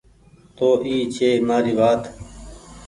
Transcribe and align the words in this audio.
تو 0.55 0.67
اي 0.85 0.95
ڇي 1.15 1.29
مآري 1.47 1.73
وآت 1.79 2.01